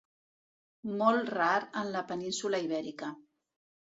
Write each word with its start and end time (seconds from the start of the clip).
Molt 1.01 1.29
rar 1.33 1.57
en 1.81 1.91
la 1.97 2.01
península 2.13 2.61
Ibèrica. 2.65 3.11